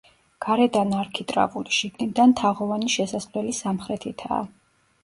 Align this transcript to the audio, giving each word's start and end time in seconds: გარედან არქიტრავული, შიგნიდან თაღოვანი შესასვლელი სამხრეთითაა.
გარედან 0.45 0.95
არქიტრავული, 1.01 1.75
შიგნიდან 1.81 2.35
თაღოვანი 2.41 2.91
შესასვლელი 2.97 3.57
სამხრეთითაა. 3.63 4.43